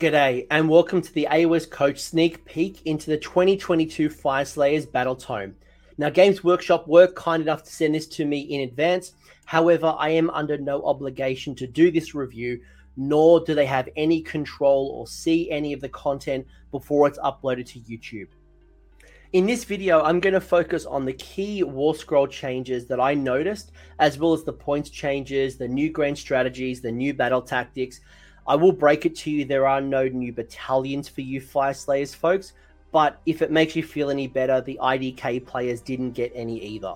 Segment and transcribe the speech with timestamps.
[0.00, 5.54] G'day, and welcome to the AOS Coach sneak peek into the 2022 Fyreslayers Battle Tome.
[5.98, 9.12] Now, Games Workshop were kind enough to send this to me in advance.
[9.44, 12.62] However, I am under no obligation to do this review,
[12.96, 17.66] nor do they have any control or see any of the content before it's uploaded
[17.66, 18.28] to YouTube.
[19.34, 23.12] In this video, I'm going to focus on the key War Scroll changes that I
[23.12, 28.00] noticed, as well as the points changes, the new grand strategies, the new battle tactics,
[28.46, 29.44] I will break it to you.
[29.44, 32.52] There are no new battalions for you Fyreslayers folks.
[32.92, 36.94] But if it makes you feel any better, the IDK players didn't get any either.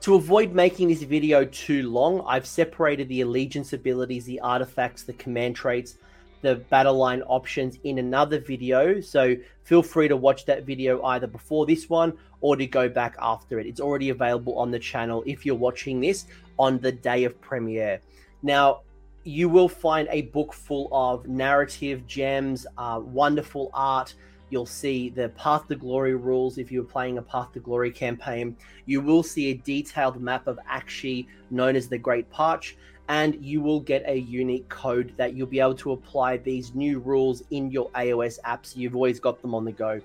[0.00, 5.12] To avoid making this video too long, I've separated the allegiance abilities, the artifacts, the
[5.12, 5.98] command traits,
[6.40, 9.00] the battle line options in another video.
[9.00, 13.14] So feel free to watch that video either before this one or to go back
[13.20, 13.66] after it.
[13.66, 16.24] It's already available on the channel if you're watching this
[16.58, 18.00] on the day of premiere.
[18.42, 18.80] Now,
[19.24, 24.14] you will find a book full of narrative gems, uh, wonderful art.
[24.48, 28.56] You'll see the Path to Glory rules if you're playing a Path to Glory campaign.
[28.86, 32.76] You will see a detailed map of Aqshy, known as the Great Parch,
[33.08, 36.98] and you will get a unique code that you'll be able to apply these new
[36.98, 38.76] rules in your AOS apps.
[38.76, 40.00] You've always got them on the go.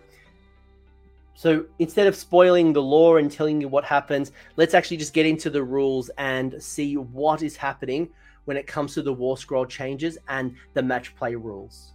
[1.36, 5.26] So instead of spoiling the lore and telling you what happens, let's actually just get
[5.26, 8.10] into the rules and see what is happening
[8.46, 11.94] when it comes to the War Scroll changes and the match play rules.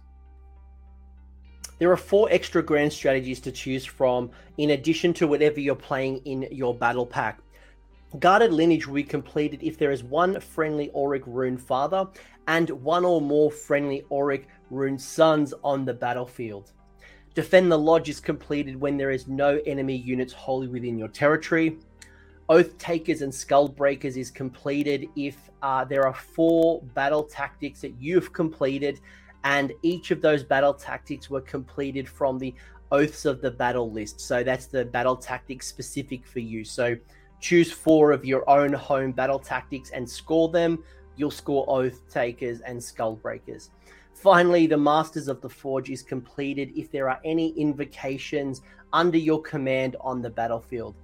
[1.79, 6.17] There are four extra grand strategies to choose from in addition to whatever you're playing
[6.25, 7.41] in your battle pack.
[8.19, 12.05] Guarded lineage will be completed if there is one friendly Auric rune father
[12.47, 16.71] and one or more friendly Auric rune sons on the battlefield.
[17.33, 21.79] Defend the lodge is completed when there is no enemy units wholly within your territory.
[22.51, 27.93] Oath Takers and Skull Breakers is completed if uh, there are four battle tactics that
[27.97, 28.99] you've completed,
[29.45, 32.53] and each of those battle tactics were completed from the
[32.91, 34.19] Oaths of the Battle list.
[34.19, 36.65] So that's the battle tactics specific for you.
[36.65, 36.97] So
[37.39, 40.83] choose four of your own home battle tactics and score them.
[41.15, 43.69] You'll score Oath Takers and Skull Breakers.
[44.13, 48.61] Finally, the Masters of the Forge is completed if there are any invocations
[48.91, 50.95] under your command on the battlefield.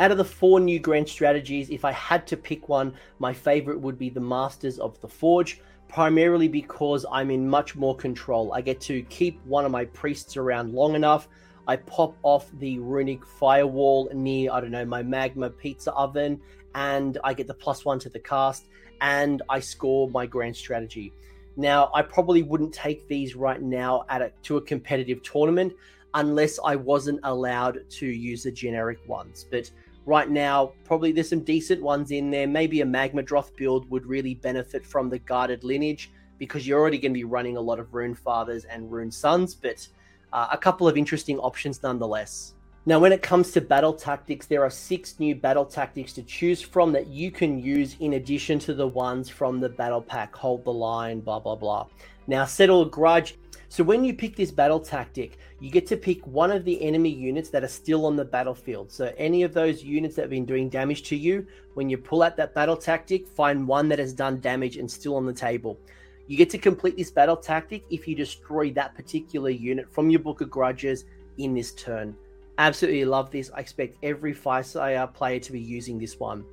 [0.00, 3.78] Out of the four new grand strategies, if I had to pick one, my favorite
[3.78, 8.54] would be the Masters of the Forge, primarily because I'm in much more control.
[8.54, 11.28] I get to keep one of my priests around long enough.
[11.68, 16.40] I pop off the Runic Fyrewall near, I don't know, my magma pizza oven,
[16.74, 18.68] and I get the plus one to the cast,
[19.02, 21.12] and I score my grand strategy.
[21.56, 25.74] Now, I probably wouldn't take these right now at a, to a competitive tournament
[26.14, 29.46] unless I wasn't allowed to use the generic ones.
[29.50, 29.70] But
[30.10, 30.72] right now.
[30.82, 32.48] Probably there's some decent ones in there.
[32.48, 37.12] Maybe a Magmadroth build would really benefit from the guarded lineage because you're already going
[37.12, 39.86] to be running a lot of Rune Fathers and Rune Sons, but
[40.32, 42.54] uh, a couple of interesting options nonetheless.
[42.86, 46.60] Now, when it comes to battle tactics, there are six new battle tactics to choose
[46.60, 50.64] from that you can use in addition to the ones from the battle pack Hold
[50.64, 51.86] the Line, blah, blah, blah.
[52.30, 53.34] Now, Settle a Grudge
[53.70, 57.08] so when you pick this battle tactic, you get to pick one of the enemy
[57.08, 58.90] units that are still on the battlefield.
[58.90, 62.24] So any of those units that have been doing damage to you, when you pull
[62.24, 65.78] out that battle tactic, find one that has done damage and still on the table.
[66.26, 70.20] You get to complete this battle tactic if you destroy that particular unit from your
[70.20, 71.04] book of grudges
[71.38, 72.16] in this turn.
[72.58, 73.52] Absolutely love this.
[73.54, 76.44] I expect every Fyreslayer player to be using this one.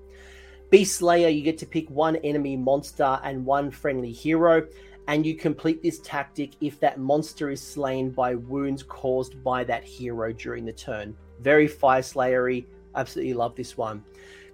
[0.69, 4.67] Beast Slayer, you get to pick one enemy monster and one friendly hero
[5.07, 9.83] and you complete this tactic if that monster is slain by wounds caused by that
[9.83, 11.15] hero during the turn.
[11.39, 12.65] Very Fire Slayery.
[12.95, 14.03] Absolutely love this one.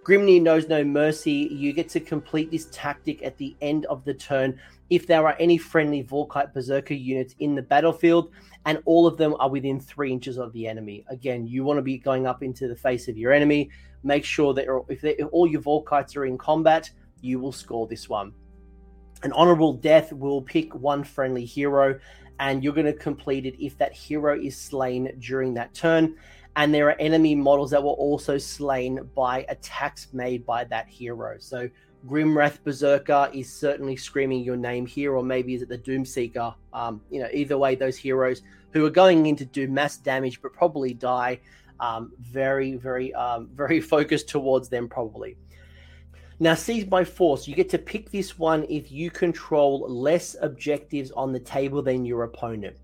[0.04, 1.48] Grimnir knows no mercy.
[1.52, 4.60] You get to complete this tactic at the end of the turn
[4.90, 8.32] if there are any friendly Vulkite Berserker units in the battlefield,
[8.66, 11.06] and all of them are within three inches of the enemy.
[11.08, 13.70] Again, you want to be going up into the face of your enemy.
[14.04, 16.92] Make sure that if, if all your Vulkites are in combat,
[17.22, 18.34] you will score this one.
[19.24, 22.00] An honorable death will pick one friendly hero,
[22.40, 26.18] and you're going to complete it if that hero is slain during that turn.
[26.56, 31.38] And there are enemy models that were also slain by attacks made by that hero.
[31.40, 31.70] So
[32.06, 36.54] Grimwrath Berserker is certainly screaming your name here, or maybe is it the Doomseeker?
[36.74, 40.42] Um, you know, either way, those heroes who are going in to do mass damage
[40.42, 41.40] but probably die.
[41.80, 45.38] Um, very, very, um, very focused towards them probably.
[46.40, 51.12] Now, Seize by Force, you get to pick this one if you control less objectives
[51.12, 52.76] on the table than your opponent.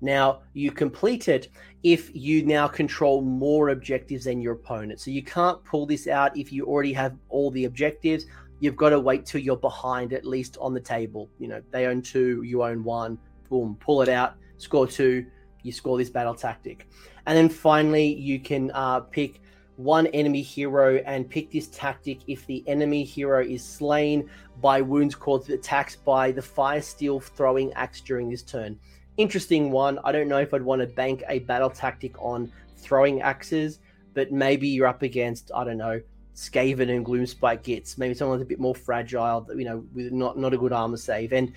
[0.00, 1.48] Now, you complete it
[1.82, 5.00] if you now control more objectives than your opponent.
[5.00, 8.26] So you can't pull this out if you already have all the objectives.
[8.60, 11.30] You've got to wait till you're behind at least on the table.
[11.38, 13.18] You know, they own two, you own one.
[13.48, 15.26] boom, pull it out, score two,
[15.62, 16.88] you score this battle tactic.
[17.26, 19.40] And then finally, you can uh, pick
[19.76, 24.28] one enemy hero and pick this tactic if the enemy hero is slain
[24.60, 28.78] by wounds caused attacks by the fire steel throwing axe during this turn.
[29.16, 29.98] Interesting one.
[30.04, 33.80] I don't know if I'd want to bank a battle tactic on throwing axes,
[34.12, 36.00] but maybe you're up against, I don't know,
[36.34, 37.96] Skaven and Gloomspite Gitz.
[37.98, 41.32] Maybe someone's a bit more fragile, you know, with not, not a good armor save.
[41.32, 41.52] And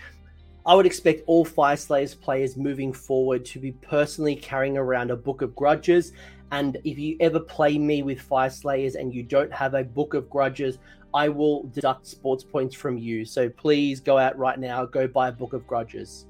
[0.65, 5.41] I would expect all Fyreslayers players moving forward to be personally carrying around a book
[5.41, 6.11] of grudges.
[6.51, 10.29] And if you ever play me with Fyreslayers and you don't have a book of
[10.29, 10.79] grudges,
[11.13, 13.25] I will deduct sports points from you.
[13.25, 16.25] So please go out right now, go buy a book of grudges.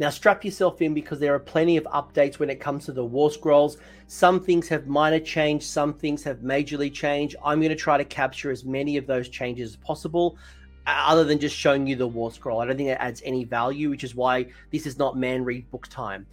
[0.00, 3.04] Now, strap yourself in because there are plenty of updates when it comes to the
[3.04, 3.78] War Scrolls.
[4.06, 7.34] Some things have minor change, some things have majorly changed.
[7.44, 10.38] I'm going to try to capture as many of those changes as possible,
[10.86, 12.60] uh, other than just showing you the War Scroll.
[12.60, 15.68] I don't think it adds any value, which is why this is not man read
[15.72, 16.26] book time.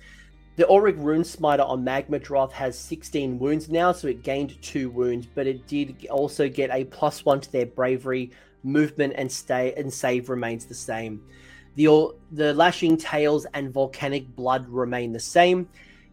[0.58, 5.28] The Auric Rune Smiter on Magmadroth has 16 wounds now, so it gained two wounds,
[5.36, 8.32] but it did also get a plus one to their bravery,
[8.64, 11.22] movement, and stay and save remains the same.
[11.76, 15.68] The, the lashing tails and volcanic blood remain the same.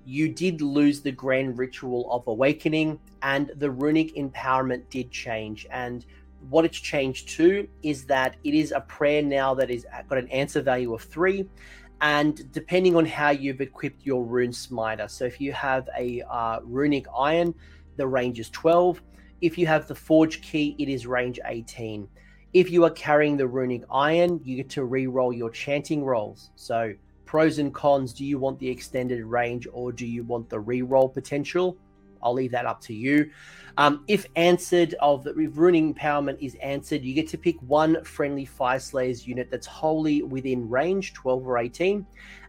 [0.05, 5.69] You did lose the grand ritual of awakening, and the runic empowerment did change.
[5.71, 6.05] And
[6.51, 10.29] what it's changed to is that it is a prayer now that is got an
[10.31, 11.49] answer value of three,
[12.03, 15.07] and depending on how you've equipped your rune smiter.
[15.07, 17.55] So if you have a uh, runic iron,
[17.97, 19.01] the range is 12.
[19.41, 22.09] If you have the forge key, it is range 18.
[22.53, 26.51] If you are carrying the runic iron, you get to re-roll your chanting rolls.
[26.57, 26.93] So
[27.25, 31.09] pros and cons, do you want the extended range or do you want the re-roll
[31.09, 31.79] potential?
[32.23, 33.31] I'll leave that up to you.
[33.79, 38.05] Um, if answered of the if runic empowerment is answered, you get to pick one
[38.05, 42.07] friendly Fyreslayers unit that's wholly within range, 12 or 18,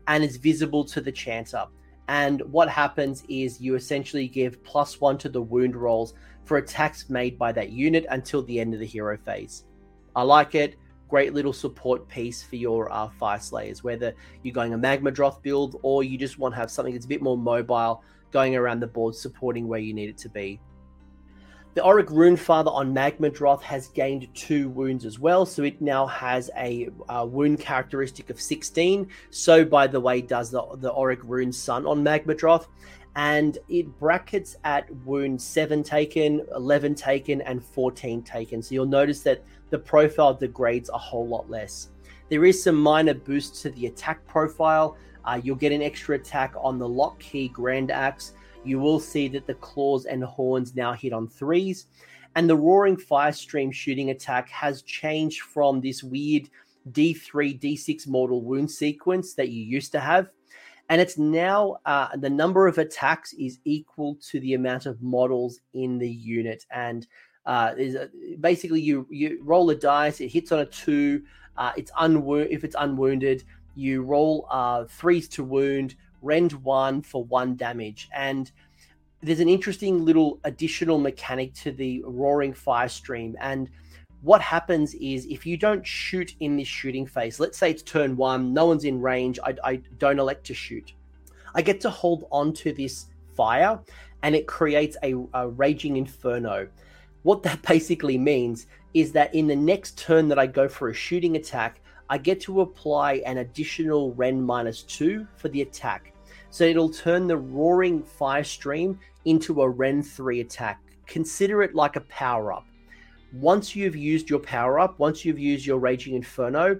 [0.08, 1.66] and is visible to the chanter.
[2.10, 7.10] And what happens is you essentially give plus one to the wound rolls for attacks
[7.10, 9.64] made by that unit until the end of the hero phase.
[10.16, 10.76] I like it.
[11.08, 16.04] Great little support piece for your uh, Fyreslayers, whether you're going a Magmadroth build or
[16.04, 18.04] you just want to have something that's a bit more mobile
[18.34, 20.60] going around the board, supporting where you need it to be.
[21.76, 26.52] The Auric Runefather on Magmadroth has gained two wounds as well, so it now has
[26.56, 29.08] a, a wound characteristic of 16.
[29.32, 32.68] So, by the way, does the, the Auric Rune Son on Magmadroth
[33.16, 38.62] and it brackets at wound 7 taken, 11 taken, and 14 taken.
[38.62, 41.90] So you'll notice that the profile degrades a whole lot less.
[42.30, 44.98] There is some minor boost to the attack profile.
[45.26, 48.34] Uh, you'll get an extra attack on the latchkey Grand Axe.
[48.64, 51.88] You will see that the claws and horns now hit on threes.
[52.36, 56.50] And the Roaring Fire Stream shooting attack has changed from this weird
[56.92, 60.30] D3, D6 mortal wound sequence that you used to have
[60.90, 65.60] and it's now uh, the number of attacks is equal to the amount of models
[65.74, 67.08] in the unit and
[67.46, 68.10] uh, a,
[68.40, 71.24] basically you you roll a dice it hits on a two
[71.58, 73.44] uh, it's unwo- if it's unwounded
[73.76, 78.52] you roll uh, threes to wound rend one for one damage and
[79.22, 83.70] there's an interesting little additional mechanic to the roaring fire stream and
[84.24, 88.16] what happens is if you don't shoot in this shooting phase, let's say it's turn
[88.16, 90.94] one, no one's in range, I, I don't elect to shoot.
[91.54, 93.82] I get to hold on to this fire
[94.24, 96.70] and it creates a, a raging inferno.
[97.24, 100.94] What that basically means is that in the next turn that I go for a
[100.94, 101.82] shooting attack,
[102.14, 106.14] I get to apply an additional Rend minus two for the attack.
[106.52, 110.80] So it'll turn the roaring fire stream into a Rend 3 attack.
[111.08, 112.66] Consider it like a power up
[113.34, 116.80] once you've used your power up, once you've used your Raging Inferno,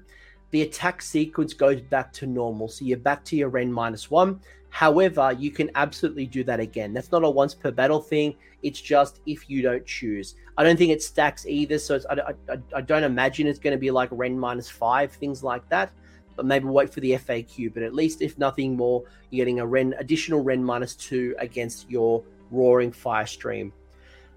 [0.52, 2.68] the attack sequence goes back to normal.
[2.68, 4.40] So you're back to your Rend minus one.
[4.70, 6.94] However, you can absolutely do that again.
[6.94, 8.36] That's not a once per battle thing.
[8.64, 10.36] It's just if you don't choose.
[10.58, 11.78] I don't think it stacks either.
[11.78, 15.44] So I, I, I, don't imagine it's going to be like Rend minus five, things
[15.44, 15.92] like that.
[16.36, 17.74] But maybe wait for the FAQ.
[17.74, 21.90] But at least, if nothing more, you're getting a Rend additional Rend minus two against
[21.90, 23.74] your Roaring Fire Stream.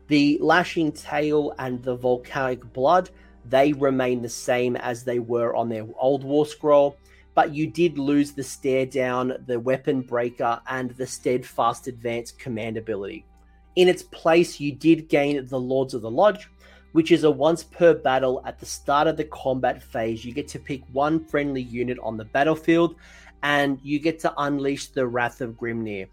[0.09, 3.11] The lashing tail and the volcanic blood,
[3.45, 6.97] they remain the same as they were on their old war scroll,
[7.35, 12.77] but you did lose the stare down, the weapon breaker, and the steadfast advance command
[12.77, 13.25] ability.
[13.77, 16.49] In its place, you did gain the Lords of the Lodge,
[16.93, 20.25] which is a once per battle at the start of the combat phase.
[20.25, 22.97] You get to pick one friendly unit on the battlefield,
[23.43, 26.09] and you get to unleash the Wrath of Grimnir.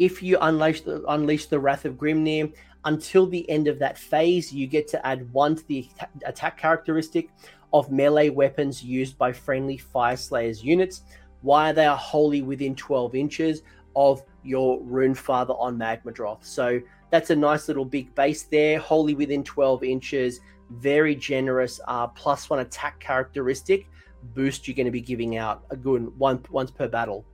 [0.00, 2.52] If you unleash the, unleash the Wrath of Grimnir,
[2.84, 5.88] until the end of that phase, you get to add one to the
[6.26, 7.30] attack characteristic
[7.72, 11.02] of melee weapons used by friendly Fyreslayers units
[11.42, 13.62] while they are wholly within 12 inches
[13.94, 16.44] of your Rune Father on Magmadroth.
[16.44, 22.06] So that's a nice little big base there, wholly within 12 inches, very generous uh,
[22.08, 23.86] plus one attack characteristic
[24.32, 27.24] boost you're going to be giving out a good one once per battle.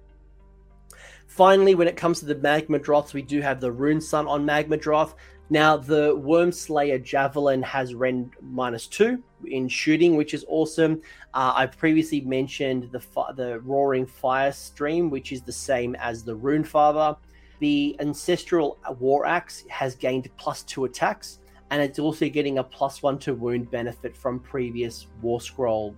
[1.27, 5.15] Finally, when it comes to the Magmadroths, we do have the Rune Son on Magmadroth.
[5.53, 11.03] Now, the Wyrmslayer Javelin has Rend minus two in shooting, which is awesome.
[11.35, 13.03] Uh, I've previously mentioned the
[13.35, 17.17] the Roaring Fire Stream, which is the same as the Rune Father.
[17.59, 21.41] The Ancestral War Axe has gained plus two attacks,
[21.71, 25.97] and it's also getting a plus one to wound benefit from previous War Scroll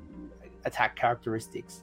[0.64, 1.82] attack characteristics.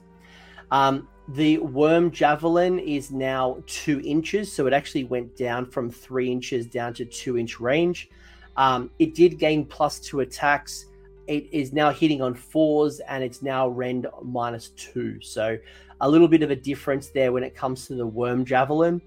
[0.72, 6.30] Um, the wyrm javelin is now two inches, so it actually went down from three
[6.30, 8.10] inches down to two inch range.
[8.56, 10.86] Um, it did gain plus two attacks.
[11.28, 15.20] It is now hitting on fours and it's now rend minus two.
[15.20, 15.56] So
[16.00, 19.00] a little bit of a difference there when it comes to the wyrm javelin.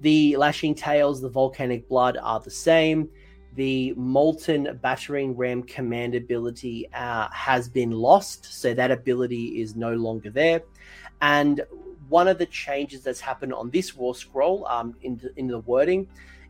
[0.00, 3.08] The lashing tails, the volcanic blood are the same
[3.54, 9.94] the molten battering ram command ability uh, has been lost so that ability is no
[9.94, 10.60] longer there
[11.20, 11.64] and
[12.08, 15.60] one of the changes that's happened on this war scroll um, in, the, in the
[15.60, 16.06] wording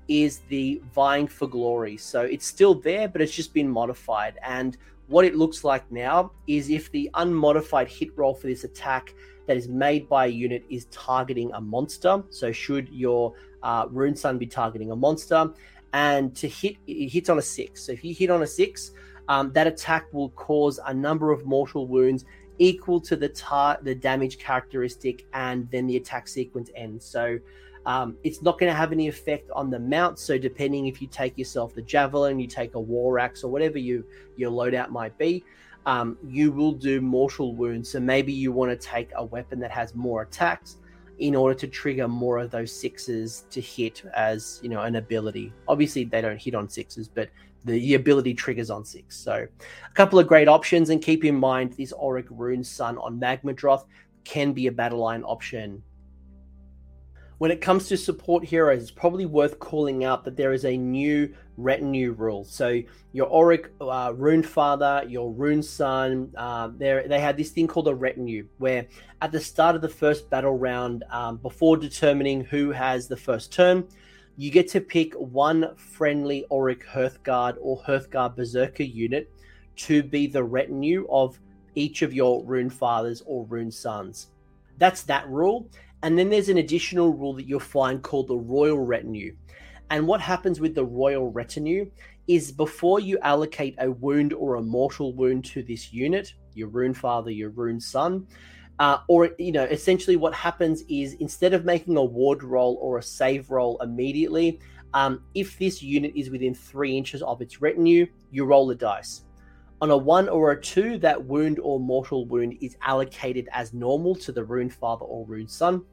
[0.09, 1.97] is the vying for glory.
[1.97, 4.39] So it's still there but it's just been modified.
[4.43, 9.15] And what it looks like now is if the unmodified hit roll for this attack
[9.47, 12.23] that is made by a unit is targeting a monster.
[12.31, 15.51] So should your uh, rune son be targeting a monster?
[15.93, 17.85] And to hit it hits on a six.
[17.85, 18.93] So if you hit on a six,
[19.29, 22.25] um, that attack will cause a number of mortal wounds
[22.59, 27.05] equal to the tar- the damage characteristic, and then the attack sequence ends.
[27.05, 27.39] So
[27.87, 30.19] um, it's not going to have any effect on the mount.
[30.19, 33.79] So depending if you take yourself the javelin, you take a war axe, or whatever
[33.79, 34.05] you
[34.37, 35.45] your loadout might be,
[35.87, 37.91] um, you will do mortal wounds.
[37.91, 40.77] So maybe you want to take a weapon that has more attacks
[41.19, 45.53] in order to trigger more of those sixes to hit as you know an ability.
[45.69, 47.29] Obviously, they don't hit on sixes, but
[47.65, 49.17] the, ability triggers on six.
[49.17, 53.19] So, a couple of great options, and keep in mind this Auric Rune Son on
[53.19, 53.85] Magmadroth
[54.25, 55.83] can be a battle line option
[57.39, 60.77] when it comes to support heroes, it's probably worth calling out that there is a
[60.77, 62.45] new retinue rule.
[62.45, 62.81] So
[63.13, 67.95] your Auric uh, Rune Father, your Rune Son, uh, they had this thing called a
[67.95, 68.87] retinue, where
[69.21, 73.53] at the start of the first battle round, um, before determining who has the first
[73.53, 73.87] turn,
[74.37, 79.31] you get to pick one friendly Auric Hearthguard or Hearthguard Berserker unit
[79.77, 81.39] to be the retinue of
[81.75, 84.29] each of your Rune Fathers or Rune Sons.
[84.79, 85.69] That's that rule.
[86.03, 89.37] And then there's an additional rule that you'll find called the royal retinue.
[89.91, 91.91] And what happens with the royal retinue
[92.27, 96.95] is before you allocate a wound or a mortal wound to this unit, your rune
[96.95, 98.27] father, your rune son,
[98.79, 102.99] uh, or you know, essentially what happens is instead of making a ward roll or
[102.99, 104.59] a save roll immediately,
[104.95, 109.23] um, if this unit is within three inches of its retinue, you roll a dice.
[109.81, 114.15] On a one or a two, that wound or mortal wound is allocated as normal
[114.17, 115.85] to the rune father or rune son.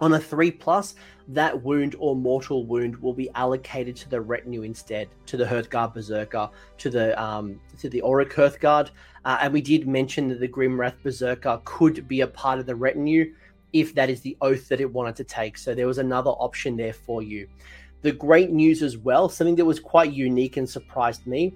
[0.00, 0.94] On a three plus,
[1.28, 5.94] that wound or mortal wound will be allocated to the retinue instead, to the Hearthguard
[5.94, 8.90] Berserker, to the um, to the Auric Hearthguard.
[9.24, 12.76] Uh, and we did mention that the Grimwrath Berserker could be a part of the
[12.76, 13.32] retinue
[13.72, 15.56] if that is the oath that it wanted to take.
[15.56, 17.48] So there was another option there for you.
[18.02, 21.54] The great news as well, something that was quite unique and surprised me,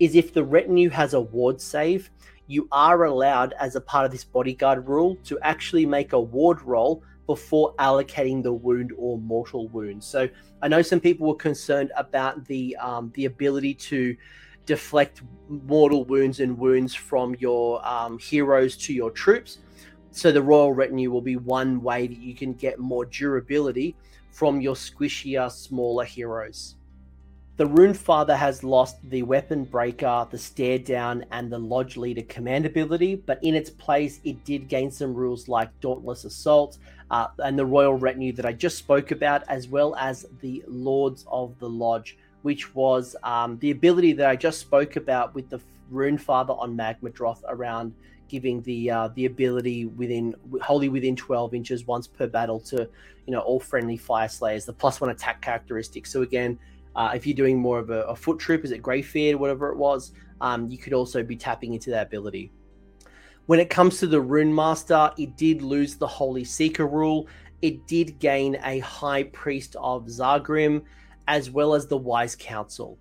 [0.00, 2.10] is if the retinue has a ward save,
[2.48, 6.60] you are allowed, as a part of this bodyguard rule, to actually make a ward
[6.62, 10.02] roll before allocating the wound or mortal wound.
[10.02, 10.28] So
[10.60, 14.16] I know some people were concerned about the um, the ability to
[14.66, 19.58] deflect mortal wounds and wounds from your um, heroes to your troops.
[20.12, 23.96] So the royal retinue will be one way that you can get more durability
[24.30, 26.76] from your squishier, smaller heroes.
[27.56, 32.22] The Rune Father has lost the Weapon Breaker, the Stare Down, and the Lodge Leader
[32.22, 36.78] command ability, but in its place, it did gain some rules like Dauntless Assault
[37.12, 41.24] uh, and the Royal Retinue that I just spoke about, as well as the Lords
[41.30, 45.60] of the Lodge, which was um, the ability that I just spoke about with the
[45.90, 47.94] Rune Father on Magmadroth around
[48.28, 52.88] giving the uh, the ability within wholly within 12 inches once per battle to
[53.26, 56.58] you know all friendly Fyreslayers the plus one attack characteristic so again
[56.94, 59.76] uh, if you're doing more of a, a foot troop, is it Greyfyrd, whatever it
[59.76, 62.50] was, um, you could also be tapping into that ability.
[63.46, 67.26] When it comes to the Rune Master, it did lose the Holy Seeker rule.
[67.60, 70.82] It did gain a High Priest of Zharrgrim,
[71.26, 72.98] as well as the Wise Counsel.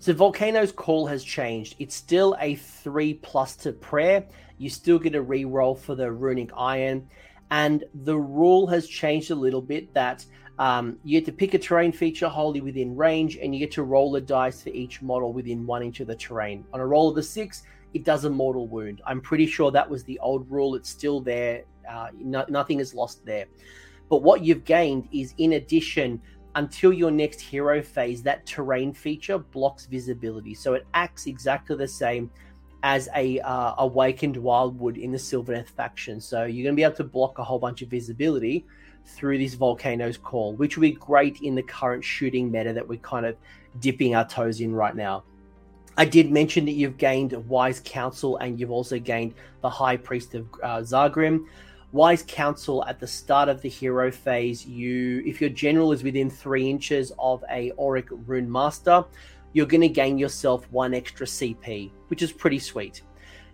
[0.00, 1.76] So Volcano's Call has changed.
[1.78, 4.26] It's still a three plus to prayer.
[4.58, 7.08] You still get a re-roll for the runic iron,
[7.52, 10.26] and the rule has changed a little bit that
[10.58, 13.84] um, you get to pick a terrain feature wholly within range, and you get to
[13.84, 16.64] roll a dice for each model within one inch of the terrain.
[16.72, 17.62] On a roll of the six,
[17.94, 19.00] it does a mortal wound.
[19.06, 20.74] I'm pretty sure that was the old rule.
[20.74, 21.64] It's still there.
[21.88, 23.46] Uh, no, nothing is lost there.
[24.10, 26.20] But what you've gained is, in addition,
[26.56, 30.54] until your next hero phase, that terrain feature blocks visibility.
[30.54, 32.30] So it acts exactly the same
[32.82, 36.20] as a uh, awakened wildwood in the Sylvaneth faction.
[36.20, 38.66] So you're going to be able to block a whole bunch of visibility
[39.06, 42.98] through this volcano's call, which will be great in the current shooting meta that we're
[42.98, 43.36] kind of
[43.80, 45.24] dipping our toes in right now.
[45.96, 50.34] I did mention that you've gained Wise Counsel and you've also gained the High Priest
[50.34, 51.46] of uh, Zharrgrim.
[51.92, 56.28] Wise Counsel at the start of the hero phase, you if your general is within
[56.28, 59.04] three inches of a Auric Rune Master,
[59.52, 63.02] you're going to gain yourself one extra CP, which is pretty sweet.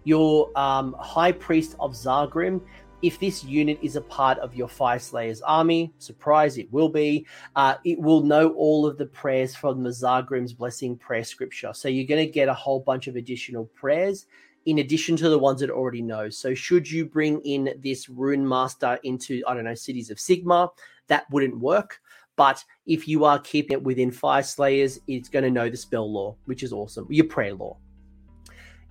[0.04, 2.62] Your um, High Priest of Zharrgrim,
[3.02, 7.26] if this unit is a part of your Fyreslayer's army, surprise, it will be,
[7.56, 11.72] uh, it will know all of the prayers from the Zharrgrim's Blessing prayer scripture.
[11.72, 14.26] So you're going to get a whole bunch of additional prayers
[14.66, 16.36] in addition to the ones it already knows.
[16.36, 20.68] So, should you bring in this Rune Master into, I don't know, Cities of Sigmar,
[21.08, 22.00] that wouldn't work.
[22.36, 26.36] But if you are keeping it within Fyreslayers, it's going to know the spell law,
[26.46, 27.06] which is awesome.
[27.10, 27.76] Your prayer lore.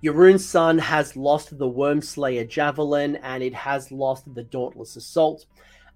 [0.02, 5.44] Your Rune Son has lost the Wyrmslayer Javelin and it has lost the Dauntless Assault.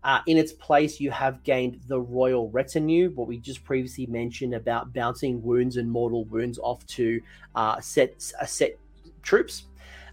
[0.02, 4.52] Uh, in its place, you have gained the Royal Retinue, what we just previously mentioned
[4.52, 7.18] about bouncing wounds and mortal wounds off to
[7.54, 8.78] uh, set, uh, set
[9.22, 9.64] troops.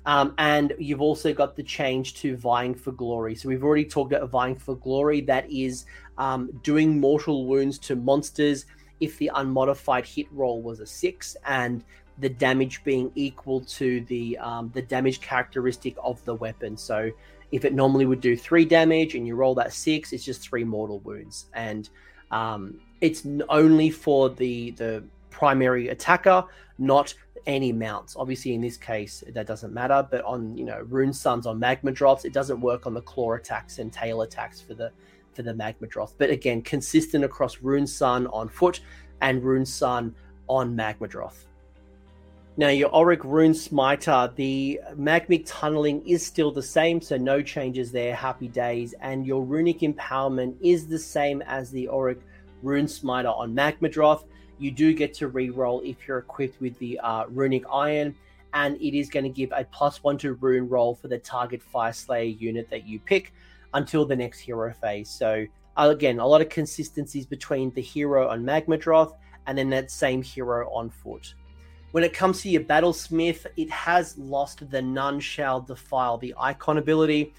[0.05, 3.35] Um, and you've also got the change to vying for glory.
[3.35, 5.19] So we've already talked about vying for glory.
[5.19, 5.85] That is
[6.17, 8.65] um, doing mortal wounds to monsters
[9.01, 11.83] if the unmodified hit roll was a six, and
[12.21, 16.77] the damage being equal to the um, the damage characteristic of the weapon.
[16.77, 17.11] So
[17.51, 20.63] if it normally would do three damage and you roll that six, it's just three
[20.63, 21.89] mortal wounds, and
[22.29, 26.45] um, it's only for the the primary attacker,
[26.77, 27.13] not
[27.47, 28.15] any mounts.
[28.15, 30.07] Obviously, in this case, that doesn't matter.
[30.09, 33.79] But on you know rune sons on Magmadroths, it doesn't work on the claw attacks
[33.79, 34.91] and tail attacks for the
[35.33, 36.13] for the magma Magmadroth.
[36.17, 38.81] But again, consistent across rune son on foot
[39.21, 40.15] and rune son
[40.47, 41.45] on Magmadroth.
[42.57, 47.93] Now, your Auric Rune Smiter, the magmic tunneling is still the same, so no changes
[47.93, 48.13] there.
[48.13, 48.93] Happy days.
[48.99, 52.19] And your Runic Empowerment is the same as the Auric
[52.61, 54.25] Rune Smiter on Magmadroth.
[54.59, 58.13] You do get to re-roll if you're equipped with the uh, Runic Iron,
[58.53, 61.61] and it is going to give a plus one to rune roll for the target
[61.73, 63.33] Fyreslayer unit that you pick
[63.73, 65.09] until the next hero phase.
[65.09, 65.45] So
[65.77, 69.15] again, a lot of consistencies between the hero on Magmadroth
[69.47, 71.33] and then that same hero on foot.
[71.91, 76.77] When it comes to your Battlesmith, it has lost the None Shall Defile the icon
[76.77, 77.33] ability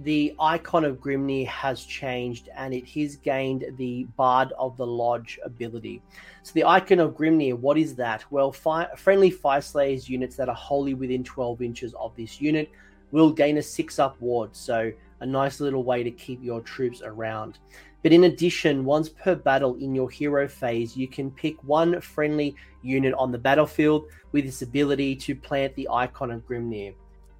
[0.00, 5.40] the icon of Grimnir has changed and it has gained the Bard of the Lodge
[5.44, 6.00] ability.
[6.42, 8.24] So, the icon of Grimnir, what is that?
[8.30, 12.70] Well, fi- friendly Fyreslayers units that are wholly within 12 inches of this unit
[13.10, 14.54] will gain a 6 up ward.
[14.54, 17.58] So, a nice little way to keep your troops around.
[18.02, 22.54] But in addition, once per battle in your hero phase, you can pick one friendly
[22.82, 26.94] unit on the battlefield with this ability to plant the icon of Grimnir.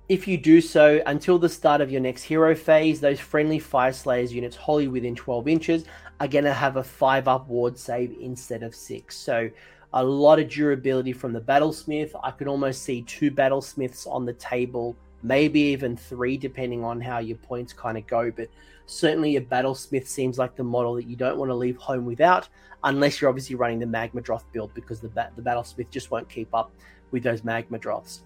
[0.08, 4.30] If you do so until the start of your next hero phase, those friendly Fyreslayers
[4.30, 5.84] units wholly within 12 inches
[6.18, 9.14] are going to have a 5 up ward save instead of 6.
[9.14, 9.50] So
[9.92, 12.10] a lot of durability from the Battlesmith.
[12.22, 17.18] I could almost see two Battlesmiths on the table, maybe even three, depending on how
[17.18, 18.30] your points kind of go.
[18.30, 18.48] But
[18.88, 22.48] certainly a Battlesmith seems like the model that you don't want to leave home without,
[22.84, 26.72] unless you're obviously running the Magmadroth build, because the, the Battlesmith just won't keep up
[27.10, 28.20] with those Magmadroths.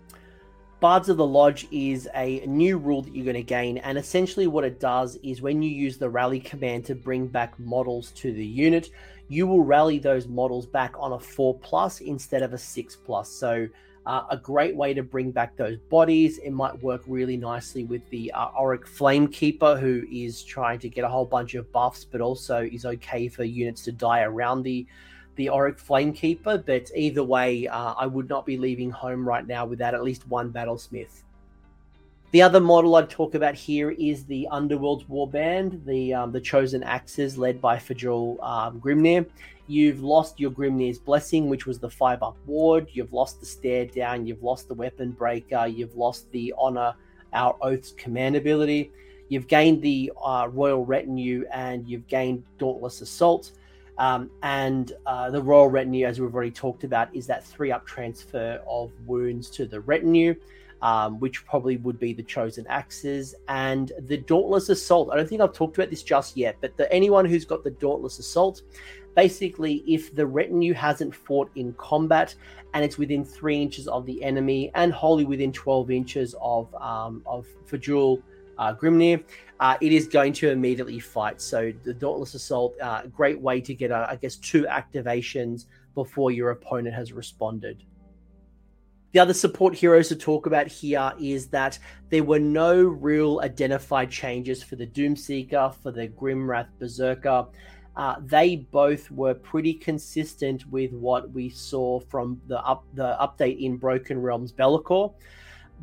[0.80, 4.46] Bards of the Lodge is a new rule that you're going to gain, and essentially
[4.46, 8.32] what it does is when you use the rally command to bring back models to
[8.32, 8.90] the unit,
[9.28, 13.28] you will rally those models back on a 4 plus instead of a 6 plus.
[13.28, 13.68] So,
[14.06, 16.38] uh, a great way to bring back those bodies.
[16.38, 21.04] It might work really nicely with the uh, Auric Flamekeeper, who is trying to get
[21.04, 24.86] a whole bunch of buffs, but also is okay for units to die around the
[25.36, 29.64] the Auric Flamekeeper, but either way, uh, I would not be leaving home right now
[29.64, 31.22] without at least one Battlesmith.
[32.32, 36.82] The other model I'd talk about here is the Underworld Warband, the um, the Chosen
[36.82, 39.26] Axes led by Fjul um, Grimnir.
[39.66, 42.88] You've lost your Grimnir's Blessing, which was the 5 up ward.
[42.92, 44.26] You've lost the Stare Down.
[44.26, 45.66] You've lost the Weapon Breaker.
[45.66, 46.94] You've lost the Honor
[47.32, 48.90] Our Oath's command ability.
[49.28, 53.52] You've gained the uh, Royal Retinue and you've gained Dauntless Assault.
[53.98, 57.86] Um, and uh, the Royal Retinue, as we've already talked about, is that three up
[57.86, 60.34] transfer of wounds to the retinue,
[60.80, 65.10] um, which probably would be the chosen axes and the Dauntless Assault.
[65.12, 67.70] I don't think I've talked about this just yet, but the, anyone who's got the
[67.70, 68.62] Dauntless Assault,
[69.14, 72.34] basically, if the retinue hasn't fought in combat
[72.74, 77.22] and it's within three inches of the enemy and wholly within 12 inches of um,
[77.26, 78.22] of Fjul
[78.58, 79.22] uh, Grimnir,
[79.60, 81.40] uh, it is going to immediately fight.
[81.40, 86.30] So the Dauntless Assault, uh, great way to get, uh, I guess, two activations before
[86.30, 87.84] your opponent has responded.
[89.12, 94.10] The other support heroes to talk about here is that there were no real identified
[94.10, 97.46] changes for the Doomseeker, for the Grimwrath Berserker.
[97.94, 103.60] Uh, they both were pretty consistent with what we saw from the up the update
[103.60, 105.12] in Broken Realms Be'lakor.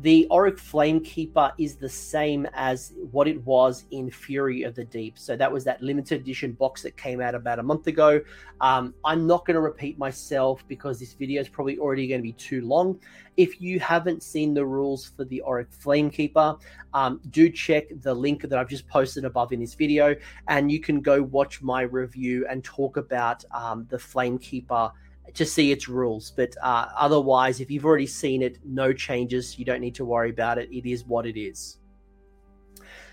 [0.02, 5.18] The Auric Flamekeeper is the same as what it was in Fury of the Deep.
[5.18, 8.22] So that was that limited edition box that came out about a month ago.
[8.62, 12.22] Um, I'm not going to repeat myself because this video is probably already going to
[12.22, 12.98] be too long.
[13.36, 16.58] If you haven't seen the rules for the Auric Flamekeeper,
[16.94, 20.16] um, do check the link that I've just posted above in this video,
[20.48, 24.92] and you can go watch my review and talk about um, the Flamekeeper
[25.34, 26.30] to see its rules.
[26.30, 29.58] But uh, otherwise, if you've already seen it, no changes.
[29.58, 30.70] You don't need to worry about it.
[30.70, 31.78] It is what it is.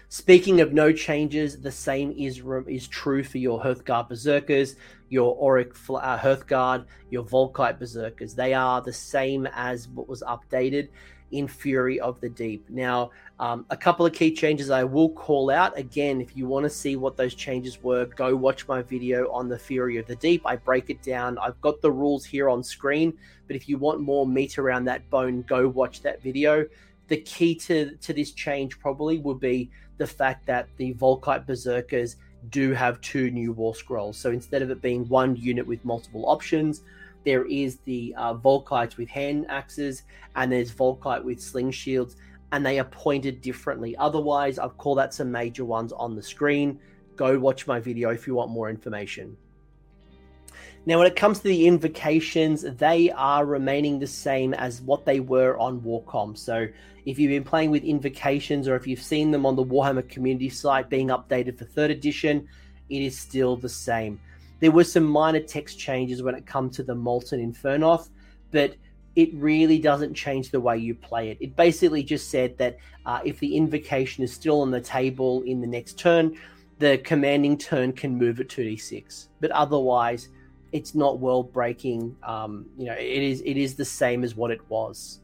[0.10, 4.78] Speaking of no changes, the same is is true for your Hearthguard Berserkers,
[5.10, 8.34] your Auric uh, Hearthguard, your Vulkite Berserkers.
[8.34, 10.88] They are the same as what was updated
[11.32, 12.70] in Fury of the Deep.
[12.70, 15.78] Now, um, a couple of key changes I will call out.
[15.78, 19.50] Again, if you want to see what those changes were, go watch my video on
[19.50, 20.42] the Fury of the Deep.
[20.46, 21.38] I break it down.
[21.38, 23.14] I've got the rules here on screen,
[23.48, 26.66] but if you want more meat around that bone, go watch that video.
[27.08, 32.18] The key to, to this change probably would be the fact that the Vulkite Berserkers
[32.50, 34.18] do have two new War Scrolls.
[34.18, 36.82] So instead of it being one unit with multiple options,
[37.28, 40.04] there is the uh, Vulkites with hand axes,
[40.38, 42.16] and there's Vulkite with sling shields,
[42.54, 43.98] and they are pointed differently.
[43.98, 46.80] Otherwise, I've called out some major ones on the screen.
[47.18, 49.36] Go watch my video if you want more information.
[50.86, 55.20] Now, when it comes to the invocations, they are remaining the same as what they
[55.20, 56.38] were on Warcom.
[56.38, 56.70] So,
[57.06, 60.48] if you've been playing with invocations or if you've seen them on the Warhammer community
[60.48, 62.48] site being updated for third edition,
[62.90, 64.22] it is still the same.
[64.60, 68.10] There were some minor text changes when it comes to the Molten Infernoth,
[68.52, 68.76] but
[69.16, 71.38] it really doesn't change the way you play it.
[71.42, 75.60] It basically just said that uh, if the invocation is still on the table in
[75.60, 76.38] the next turn,
[76.80, 79.30] the commanding turn can move it to d6.
[79.40, 80.30] But otherwise,
[80.72, 82.16] it's not world breaking.
[82.24, 85.22] Um, you know, it is it is the same as what it was.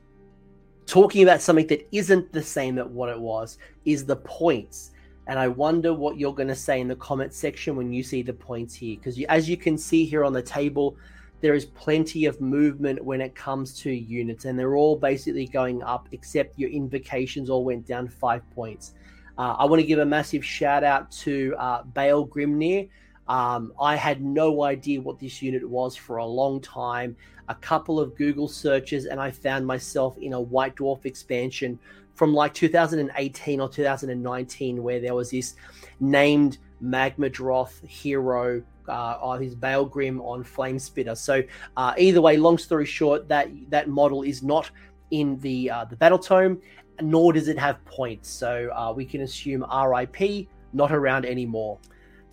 [0.85, 4.91] Talking about something that isn't the same at what it was is the points.
[5.27, 8.21] And I wonder what you're going to say in the comment section when you see
[8.21, 8.97] the points here.
[8.97, 10.97] Because as you can see here on the table,
[11.41, 15.83] there is plenty of movement when it comes to units, and they're all basically going
[15.83, 18.93] up, except your invocations all went down five points.
[19.37, 22.89] Uh, I want to give a massive shout out to uh, Bale Grimnir.
[23.27, 27.15] Um, I had no idea what this unit was for a long time.
[27.49, 31.77] A couple of Google searches, and I found myself in a White Dwarf expansion
[32.15, 35.55] from like 2018 or 2019 where there was this
[35.99, 41.15] named Magmadroth hero uh, on his Baelgrim on Flame Spitter.
[41.15, 41.43] So
[41.77, 44.69] uh, either way, long story short, that that model is not
[45.11, 46.61] in the uh, the battle tome,
[47.01, 48.29] nor does it have points.
[48.29, 51.77] So uh, we can assume RIP not around anymore.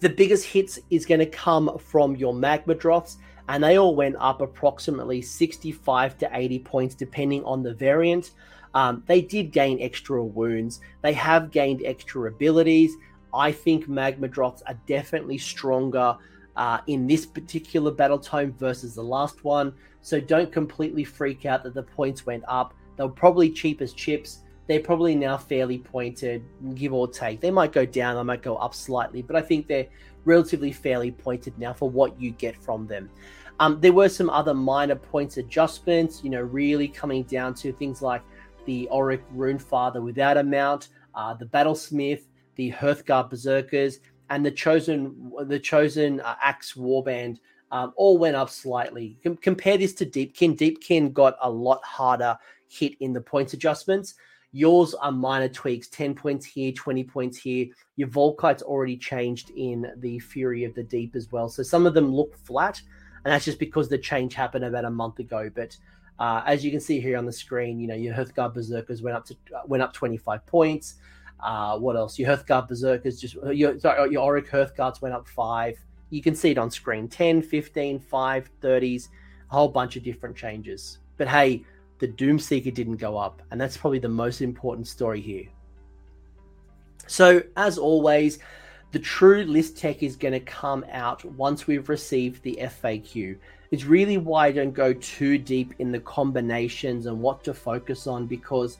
[0.00, 3.16] The biggest hits is going to come from your Magmadroths,
[3.48, 8.30] and they all went up approximately 65 to 80 points depending on the variant.
[8.74, 10.80] Um, they did gain extra wounds.
[11.02, 12.92] They have gained extra abilities.
[13.34, 16.16] I think Magmadroths are definitely stronger
[16.56, 19.72] uh, in this particular battle tome versus the last one.
[20.02, 22.74] So don't completely freak out that the points went up.
[22.96, 24.40] They were probably cheap as chips.
[24.66, 27.40] They're probably now fairly pointed, give or take.
[27.40, 29.88] They might go down, they might go up slightly, but I think they're
[30.24, 33.10] relatively fairly pointed now for what you get from them.
[33.58, 38.00] Um, there were some other minor points adjustments, you know, really coming down to things
[38.00, 38.22] like
[38.66, 42.22] the Auric Runefather without a mount, uh, the Battlesmith,
[42.56, 47.38] the Hearthguard Berserkers, and the chosen the chosen uh, Axe Warband
[47.72, 49.18] um, all went up slightly.
[49.22, 50.56] Com- compare this to Deepkin.
[50.56, 52.36] Deepkin got a lot harder
[52.68, 54.14] hit in the points adjustments.
[54.52, 57.66] Yours are minor tweaks, 10 points here, 20 points here.
[57.94, 61.48] Your Vulkite's already changed in the Fury of the Deep as well.
[61.48, 62.80] So some of them look flat,
[63.24, 65.50] and that's just because the change happened about a month ago.
[65.54, 65.76] But
[66.20, 69.16] uh, as you can see here on the screen, you know your Hearthguard Berserkers went
[69.16, 70.96] up to uh, went up 25 points.
[71.42, 72.18] Uh, what else?
[72.18, 75.78] Your Hearthguard Berserkers just uh, your sorry, your Auric Hearthguards went up five.
[76.10, 79.08] You can see it on screen 10, 15, 5, 30s,
[79.50, 80.98] a whole bunch of different changes.
[81.16, 81.64] But hey,
[82.00, 85.46] the Doomseeker didn't go up, and that's probably the most important story here.
[87.06, 88.40] So, as always,
[88.92, 93.38] the true list tech is going to come out once we've received the FAQ.
[93.70, 98.06] It's really why I don't go too deep in the combinations and what to focus
[98.06, 98.78] on because,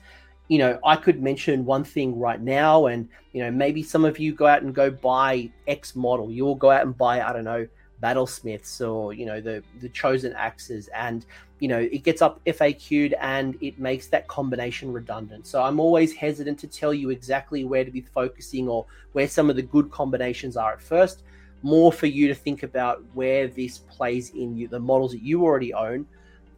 [0.49, 4.19] you know, I could mention one thing right now, and, you know, maybe some of
[4.19, 6.29] you go out and go buy X model.
[6.29, 7.67] You will go out and buy, I don't know,
[8.01, 11.25] battlesmiths or you know the the chosen axes and
[11.59, 16.11] you know it gets up faq'd and it makes that combination redundant so i'm always
[16.11, 19.89] hesitant to tell you exactly where to be focusing or where some of the good
[19.91, 21.21] combinations are at first
[21.63, 25.43] more for you to think about where this plays in you, the models that you
[25.43, 26.05] already own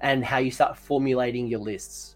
[0.02, 2.16] and how you start formulating your lists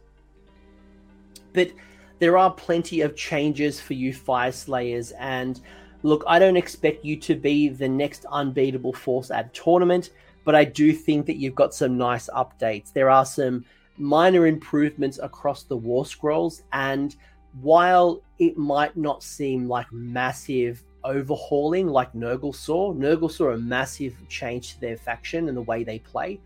[1.58, 1.71] but
[2.19, 5.60] there are plenty of changes for you Fyreslayers and
[6.04, 10.12] look, I don't expect you to be the next unbeatable force at tournament,
[10.45, 12.93] but I do think that you've got some nice updates.
[12.93, 13.65] There are some
[13.97, 17.15] minor improvements across the War Scrolls, and
[17.62, 24.15] while it might not seem like massive overhauling like Nurgle saw, Nurgle saw a massive
[24.30, 26.39] change to their faction and the way they play.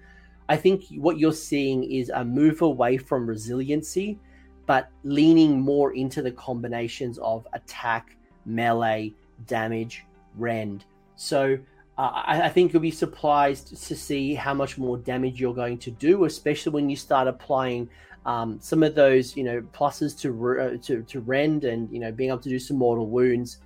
[0.48, 4.20] I think what you're seeing is a move away from resiliency,
[4.66, 9.14] but leaning more into the combinations of attack, melee,
[9.48, 10.06] damage,
[10.38, 10.86] rend.
[11.16, 11.58] So
[11.98, 15.78] uh, I, I, think you'll be surprised to see how much more damage you're going
[15.80, 17.90] to do, especially when you start applying
[18.26, 22.12] um, some of those, you know, pluses to uh, to to rend and you know
[22.12, 23.58] being able to do some mortal wounds.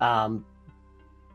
[0.00, 0.44] Um,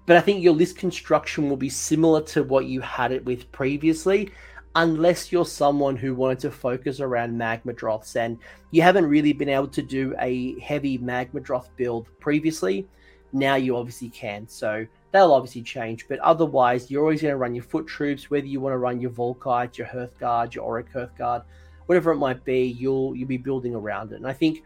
[0.06, 3.52] but I think your list construction will be similar to what you had it with
[3.52, 4.32] previously,
[4.76, 8.38] unless you're someone who wanted to focus around Magmadroths and
[8.72, 12.88] you haven't really been able to do a heavy Magmadroth build previously
[13.34, 14.48] now you obviously can.
[14.48, 18.46] So they'll obviously change, but otherwise, you're always going to run your foot troops, whether
[18.46, 21.44] you want to run your Vulkite, your Hearthguard, your Auric Hearthguard,
[21.86, 24.16] whatever it might be, you'll you'll be building around it.
[24.16, 24.64] And I think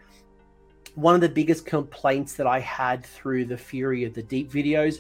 [0.95, 4.99] one of the biggest complaints that I had through the Fury of the Deep videos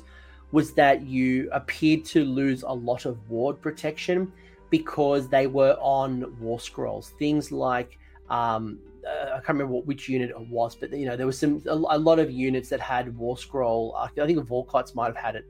[0.51, 4.31] was that you appeared to lose a lot of ward protection
[4.69, 7.13] because they were on war scrolls.
[7.17, 7.97] Things like
[8.29, 11.39] um, uh, I can't remember what, which unit it was, but you know there was
[11.39, 13.95] some a, a lot of units that had War Scroll.
[13.95, 15.45] I think Vulkites might have had it,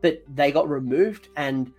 [0.00, 1.28] but they got removed.
[1.36, 1.72] And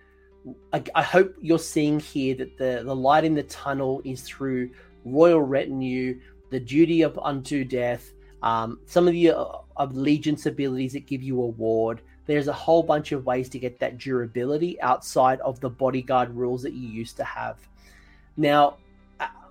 [0.72, 4.70] I, I, hope you're seeing here that the the light in the tunnel is through
[5.04, 6.20] Royal Retinue,
[6.52, 8.12] the Duty of Unto Death,
[8.42, 9.44] um, some of the uh,
[9.78, 12.02] allegiance abilities that give you a ward.
[12.26, 16.62] There's a whole bunch of ways to get that durability outside of the bodyguard rules
[16.62, 17.56] that you used to have.
[18.36, 18.76] Now,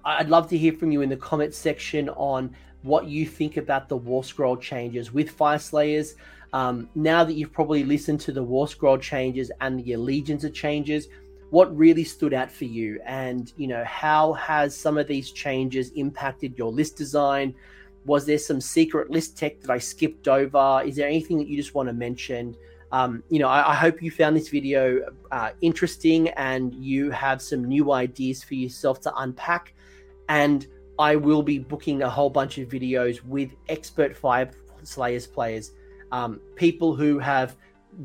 [0.06, 3.90] I'd love to hear from you in the comments section on what you think about
[3.90, 6.14] the War Scroll changes with Fyreslayers.
[6.54, 10.54] Um, now that you've probably listened to the War Scroll changes and the Allegiance of
[10.54, 11.08] changes,
[11.52, 13.00] what really stood out for you?
[13.06, 17.54] And, you know, how has some of these changes impacted your list design?
[18.06, 20.82] Was there some secret list tech that I skipped over?
[20.84, 22.56] Is there anything that you just want to mention?
[22.94, 25.00] Um, you know, I, I, hope you found this video
[25.32, 29.74] uh, interesting and you have some new ideas for yourself to unpack
[30.28, 30.68] and
[31.00, 34.52] I will be booking a whole bunch of videos with expert Fire
[34.84, 35.72] Slayers players,
[36.12, 37.56] um, people who have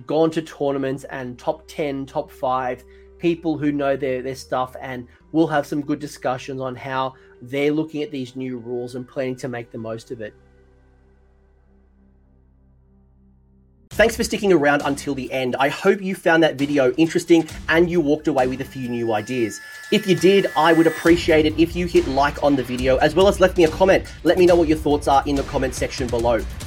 [0.07, 2.85] gone to tournaments and top 10, top five,
[3.19, 7.73] people who know their, their stuff, and we'll have some good discussions on how they're
[7.73, 10.35] looking at these new rules and planning to make the most of it.
[13.91, 15.57] Thanks for sticking around until the end.
[15.57, 19.15] I hope you found that video interesting and you walked away with a few new
[19.15, 19.59] ideas.
[19.91, 23.15] If you did, I would appreciate it if you hit like on the video as
[23.15, 24.05] well as left me a comment.
[24.23, 26.45] Let me know what your thoughts are in the comment section below.